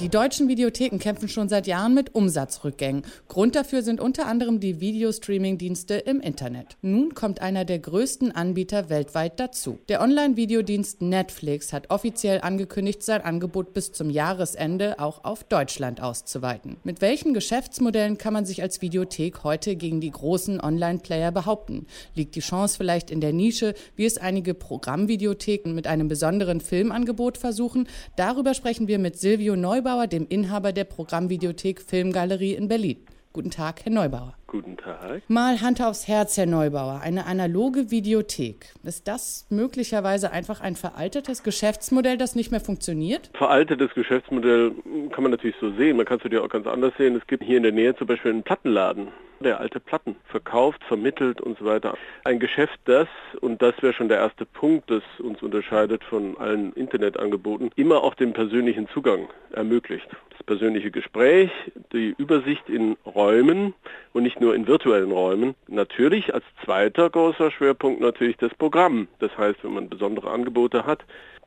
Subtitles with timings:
[0.00, 3.04] Die deutschen Videotheken kämpfen schon seit Jahren mit Umsatzrückgängen.
[3.28, 6.76] Grund dafür sind unter anderem die Videostreaming-Dienste im Internet.
[6.82, 9.78] Nun kommt einer der größten Anbieter weltweit dazu.
[9.88, 16.76] Der Online-Videodienst Netflix hat offiziell angekündigt, sein Angebot bis zum Jahresende auch auf Deutschland auszuweiten.
[16.82, 21.86] Mit welchen Geschäftsmodellen kann man sich als Videothek heute gegen die großen Online-Player behaupten?
[22.16, 27.38] Liegt die Chance vielleicht in der Nische, wie es einige Programmvideotheken mit einem besonderen Filmangebot
[27.38, 27.86] versuchen?
[28.16, 33.04] Darüber sprechen wir mit Silvio Neubauer, dem Inhaber der Programmvideothek Filmgalerie in Berlin.
[33.34, 34.34] Guten Tag, Herr Neubauer.
[34.46, 35.22] Guten Tag.
[35.28, 37.00] Mal Hand aufs Herz, Herr Neubauer.
[37.02, 38.72] Eine analoge Videothek.
[38.82, 43.30] Ist das möglicherweise einfach ein veraltetes Geschäftsmodell, das nicht mehr funktioniert?
[43.34, 44.72] Veraltetes Geschäftsmodell
[45.10, 45.98] kann man natürlich so sehen.
[45.98, 47.16] Man kann es natürlich auch ganz anders sehen.
[47.16, 49.08] Es gibt hier in der Nähe zum Beispiel einen Plattenladen,
[49.44, 51.96] der alte Platten verkauft, vermittelt und so weiter.
[52.24, 53.08] Ein Geschäft, das,
[53.40, 58.14] und das wäre schon der erste Punkt, das uns unterscheidet von allen Internetangeboten, immer auch
[58.14, 60.08] den persönlichen Zugang ermöglicht.
[60.30, 61.50] Das persönliche Gespräch,
[61.92, 63.74] die Übersicht in Räumen
[64.12, 65.54] und nicht nur in virtuellen Räumen.
[65.68, 69.08] Natürlich als zweiter großer Schwerpunkt natürlich das Programm.
[69.20, 71.04] Das heißt, wenn man besondere Angebote hat,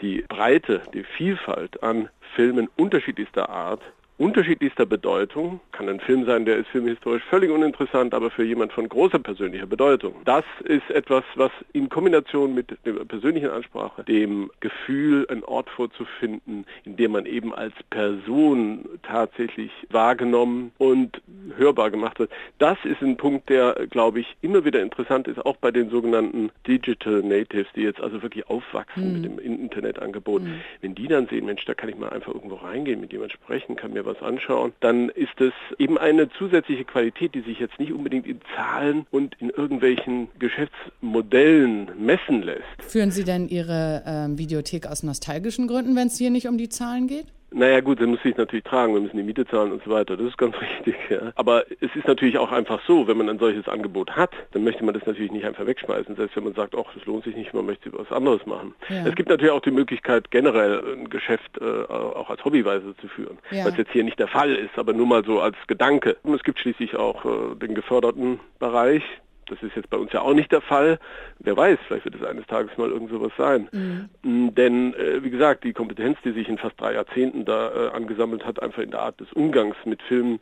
[0.00, 3.82] die Breite, die Vielfalt an Filmen unterschiedlichster Art
[4.18, 5.60] unterschiedlichster Bedeutung.
[5.72, 9.66] Kann ein Film sein, der ist filmhistorisch völlig uninteressant, aber für jemand von großer persönlicher
[9.66, 10.14] Bedeutung.
[10.24, 16.66] Das ist etwas, was in Kombination mit der persönlichen Ansprache, dem Gefühl, einen Ort vorzufinden,
[16.84, 21.20] in dem man eben als Person tatsächlich wahrgenommen und
[21.58, 22.30] hörbar gemacht wird.
[22.58, 26.50] Das ist ein Punkt, der, glaube ich, immer wieder interessant ist, auch bei den sogenannten
[26.66, 29.12] Digital Natives, die jetzt also wirklich aufwachsen mhm.
[29.20, 30.42] mit dem Internetangebot.
[30.42, 30.60] Mhm.
[30.80, 33.76] Wenn die dann sehen, Mensch, da kann ich mal einfach irgendwo reingehen, mit jemandem sprechen,
[33.76, 37.92] kann mir was anschauen, dann ist es eben eine zusätzliche Qualität, die sich jetzt nicht
[37.92, 42.62] unbedingt in Zahlen und in irgendwelchen Geschäftsmodellen messen lässt.
[42.80, 46.68] Führen Sie denn Ihre äh, Videothek aus nostalgischen Gründen, wenn es hier nicht um die
[46.68, 47.26] Zahlen geht?
[47.50, 50.16] Naja gut, dann muss ich natürlich tragen, wir müssen die Miete zahlen und so weiter,
[50.16, 50.96] das ist ganz richtig.
[51.08, 51.32] Ja.
[51.34, 54.84] Aber es ist natürlich auch einfach so, wenn man ein solches Angebot hat, dann möchte
[54.84, 57.54] man das natürlich nicht einfach wegschmeißen, selbst wenn man sagt, ach, das lohnt sich nicht,
[57.54, 58.74] man möchte was anderes machen.
[58.88, 59.06] Ja.
[59.06, 63.38] Es gibt natürlich auch die Möglichkeit, generell ein Geschäft äh, auch als Hobbyweise zu führen,
[63.50, 63.64] ja.
[63.64, 66.16] was jetzt hier nicht der Fall ist, aber nur mal so als Gedanke.
[66.22, 69.02] Und es gibt schließlich auch äh, den geförderten Bereich,
[69.48, 70.98] das ist jetzt bei uns ja auch nicht der Fall.
[71.38, 73.68] Wer weiß, vielleicht wird es eines Tages mal irgend sowas sein.
[73.72, 74.08] Mhm.
[74.22, 77.90] Mm, denn, äh, wie gesagt, die Kompetenz, die sich in fast drei Jahrzehnten da äh,
[77.90, 80.40] angesammelt hat, einfach in der Art des Umgangs mit Filmen,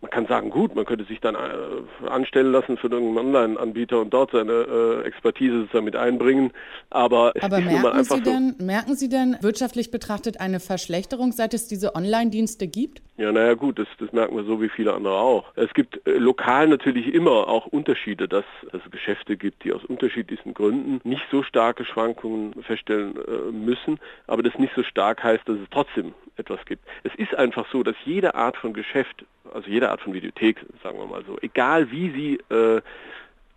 [0.00, 4.14] man kann sagen, gut, man könnte sich dann äh, anstellen lassen für irgendeinen Online-Anbieter und
[4.14, 6.52] dort seine äh, Expertise sozusagen mit einbringen.
[6.88, 8.64] Aber, Aber ist merken, einfach Sie denn, so.
[8.64, 13.02] merken Sie denn wirtschaftlich betrachtet eine Verschlechterung, seit es diese Online-Dienste gibt?
[13.20, 15.52] Ja, naja gut, das, das merken wir so wie viele andere auch.
[15.54, 20.54] Es gibt äh, lokal natürlich immer auch Unterschiede, dass es Geschäfte gibt, die aus unterschiedlichsten
[20.54, 25.58] Gründen nicht so starke Schwankungen feststellen äh, müssen, aber das nicht so stark heißt, dass
[25.58, 26.82] es trotzdem etwas gibt.
[27.02, 30.98] Es ist einfach so, dass jede Art von Geschäft, also jede Art von Videothek, sagen
[30.98, 32.80] wir mal so, egal wie sie äh,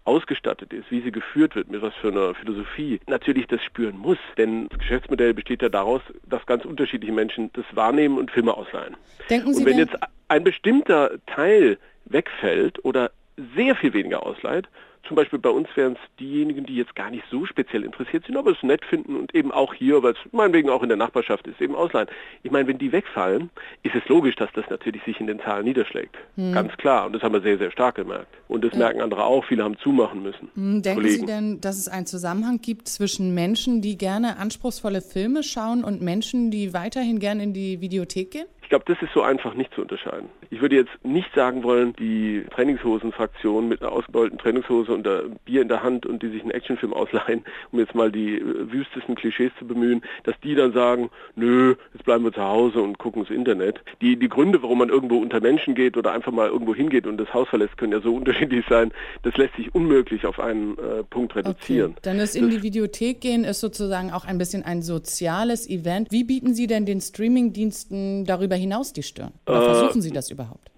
[0.05, 4.17] ausgestattet ist, wie sie geführt wird, mit was für einer Philosophie, natürlich das spüren muss.
[4.37, 8.97] Denn das Geschäftsmodell besteht ja daraus, dass ganz unterschiedliche Menschen das wahrnehmen und Filme ausleihen.
[9.29, 9.95] Denken Sie und wenn jetzt
[10.27, 13.11] ein bestimmter Teil wegfällt oder
[13.55, 14.67] sehr viel weniger ausleiht,
[15.07, 18.37] zum Beispiel bei uns wären es diejenigen, die jetzt gar nicht so speziell interessiert sind,
[18.37, 21.45] aber es nett finden und eben auch hier, weil es meinetwegen auch in der Nachbarschaft
[21.47, 22.07] ist, eben ausleihen.
[22.43, 23.49] Ich meine, wenn die wegfallen,
[23.83, 26.15] ist es logisch, dass das natürlich sich in den Zahlen niederschlägt.
[26.35, 26.53] Hm.
[26.53, 27.05] Ganz klar.
[27.05, 28.27] Und das haben wir sehr, sehr stark gemerkt.
[28.47, 29.43] Und das merken andere auch.
[29.45, 30.49] Viele haben zumachen müssen.
[30.55, 31.19] Hm, denken Kollegen.
[31.19, 36.01] Sie denn, dass es einen Zusammenhang gibt zwischen Menschen, die gerne anspruchsvolle Filme schauen und
[36.01, 38.45] Menschen, die weiterhin gerne in die Videothek gehen?
[38.63, 40.29] Ich glaube, das ist so einfach nicht zu unterscheiden.
[40.49, 45.61] Ich würde jetzt nicht sagen wollen, die Trainingshosen-Fraktion mit einer ausgebeulten Trainingshose und der Bier
[45.61, 49.15] in der Hand und die sich einen Actionfilm ausleihen, um jetzt mal die äh, wüstesten
[49.15, 53.23] Klischees zu bemühen, dass die dann sagen, nö, jetzt bleiben wir zu Hause und gucken
[53.23, 53.81] das Internet.
[54.01, 57.17] Die, die Gründe, warum man irgendwo unter Menschen geht oder einfach mal irgendwo hingeht und
[57.17, 58.91] das Haus verlässt, können ja so unterschiedlich sein.
[59.23, 61.91] Das lässt sich unmöglich auf einen äh, Punkt reduzieren.
[61.91, 61.99] Okay.
[62.03, 66.11] Dann ist in die Videothek gehen ist sozusagen auch ein bisschen ein soziales Event.
[66.11, 69.33] Wie bieten Sie denn den Streamingdiensten darüber hinaus die stören?
[69.47, 70.72] Oder äh, versuchen Sie das überhaupt?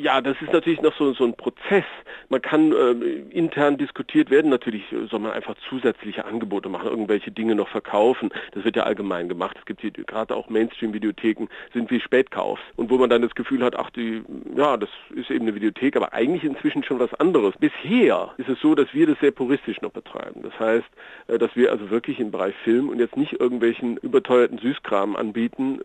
[0.00, 1.84] Ja, das ist natürlich noch so, so ein Prozess.
[2.30, 2.92] Man kann äh,
[3.36, 4.50] intern diskutiert werden.
[4.50, 8.30] Natürlich soll man einfach zusätzliche Angebote machen, irgendwelche Dinge noch verkaufen.
[8.52, 9.56] Das wird ja allgemein gemacht.
[9.58, 12.62] Es gibt hier gerade auch Mainstream-Videotheken, sind wie Spätkaufs.
[12.76, 14.22] Und wo man dann das Gefühl hat, ach, die,
[14.56, 17.54] ja, das ist eben eine Videothek, aber eigentlich inzwischen schon was anderes.
[17.58, 20.40] Bisher ist es so, dass wir das sehr puristisch noch betreiben.
[20.42, 20.88] Das heißt,
[21.26, 25.80] äh, dass wir also wirklich im Bereich Film und jetzt nicht irgendwelchen überteuerten Süßkram anbieten,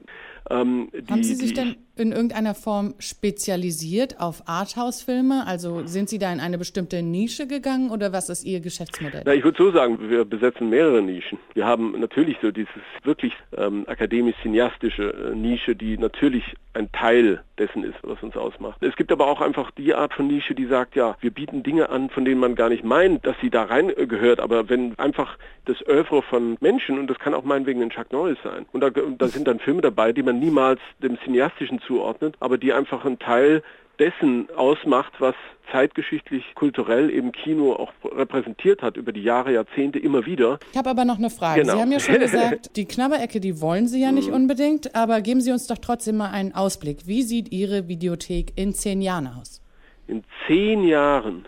[0.49, 5.45] ähm, haben, Sie sich denn, in irgendeiner Form spezialisiert auf Arthouse-Filme?
[5.47, 9.23] Also sind Sie da in eine bestimmte Nische gegangen oder was ist Ihr Geschäftsmodell?
[9.25, 11.39] Na, ich würde so sagen, wir besetzen mehrere Nischen.
[11.53, 16.43] Wir haben natürlich so dieses wirklich ähm, akademisch-cineastische äh, Nische, die natürlich
[16.73, 18.83] ein Teil dessen ist, was uns ausmacht.
[18.83, 21.89] Es gibt aber auch einfach die Art von Nische, die sagt, ja, wir bieten Dinge
[21.89, 25.37] an, von denen man gar nicht meint, dass sie da rein äh, aber wenn einfach
[25.65, 28.89] das Oeuvre von Menschen, und das kann auch meinetwegen ein Chuck Norris sein, und da,
[28.89, 33.19] da sind dann Filme dabei, die man niemals dem Cineastischen zuordnet, aber die einfach ein
[33.19, 33.63] Teil
[33.99, 35.35] dessen ausmacht, was
[35.71, 40.59] zeitgeschichtlich, kulturell eben Kino auch repräsentiert hat über die Jahre, Jahrzehnte immer wieder.
[40.71, 41.61] Ich habe aber noch eine Frage.
[41.61, 41.73] Genau.
[41.73, 44.35] Sie haben ja schon gesagt, die Knabberecke, die wollen Sie ja nicht mhm.
[44.35, 47.07] unbedingt, aber geben Sie uns doch trotzdem mal einen Ausblick.
[47.07, 49.61] Wie sieht Ihre Videothek in zehn Jahren aus?
[50.07, 51.45] In zehn Jahren?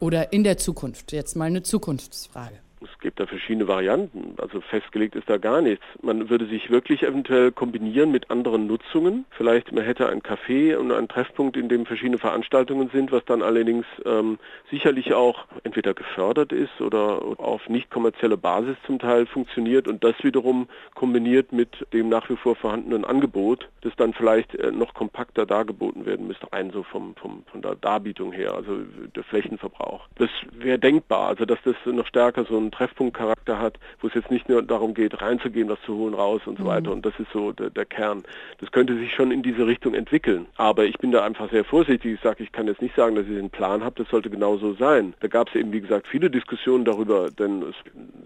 [0.00, 1.12] Oder in der Zukunft?
[1.12, 2.60] Jetzt mal eine Zukunftsfrage.
[2.80, 5.84] Es gibt da verschiedene Varianten, also festgelegt ist da gar nichts.
[6.02, 9.24] Man würde sich wirklich eventuell kombinieren mit anderen Nutzungen.
[9.30, 13.42] Vielleicht man hätte ein Café und einen Treffpunkt, in dem verschiedene Veranstaltungen sind, was dann
[13.42, 14.38] allerdings ähm,
[14.70, 20.14] sicherlich auch entweder gefördert ist oder auf nicht kommerzielle Basis zum Teil funktioniert und das
[20.22, 25.46] wiederum kombiniert mit dem nach wie vor vorhandenen Angebot, das dann vielleicht äh, noch kompakter
[25.46, 28.78] dargeboten werden müsste, rein so vom, vom, von der Darbietung her, also
[29.14, 30.06] der Flächenverbrauch.
[30.16, 34.14] Das wäre denkbar, also dass das noch stärker so ein einen Treffpunktcharakter hat, wo es
[34.14, 36.68] jetzt nicht nur darum geht, reinzugehen, was zu holen, raus und so mhm.
[36.68, 36.92] weiter.
[36.92, 38.22] Und das ist so der, der, Kern.
[38.58, 40.46] Das könnte sich schon in diese Richtung entwickeln.
[40.56, 42.14] Aber ich bin da einfach sehr vorsichtig.
[42.14, 44.02] Ich sage, ich kann jetzt nicht sagen, dass ich einen Plan habe.
[44.02, 45.14] Das sollte genau so sein.
[45.20, 47.74] Da gab es eben, wie gesagt, viele Diskussionen darüber, denn es,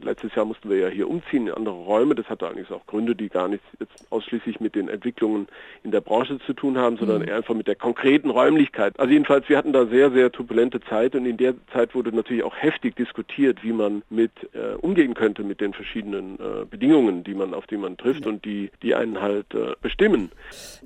[0.04, 2.14] letztes Jahr mussten wir ja hier umziehen in andere Räume.
[2.14, 5.46] Das hatte eigentlich auch Gründe, die gar nicht jetzt ausschließlich mit den Entwicklungen
[5.84, 7.28] in der Branche zu tun haben, sondern mhm.
[7.28, 8.98] eher einfach mit der konkreten Räumlichkeit.
[8.98, 12.42] Also jedenfalls, wir hatten da sehr, sehr turbulente Zeit und in der Zeit wurde natürlich
[12.42, 17.34] auch heftig diskutiert, wie man mit äh, umgehen könnte mit den verschiedenen äh, Bedingungen, die
[17.34, 20.30] man auf die man trifft und die die einen halt äh, bestimmen.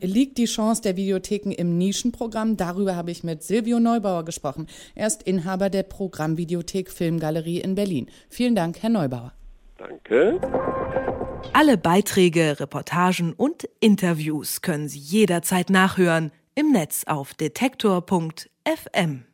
[0.00, 2.56] Liegt die Chance der Videotheken im Nischenprogramm?
[2.56, 4.66] Darüber habe ich mit Silvio Neubauer gesprochen.
[4.94, 8.08] Er ist Inhaber der Programmvideothek Filmgalerie in Berlin.
[8.28, 9.32] Vielen Dank, Herr Neubauer.
[9.78, 10.40] Danke.
[11.52, 19.25] Alle Beiträge, Reportagen und Interviews können Sie jederzeit nachhören im Netz auf detektor.fm.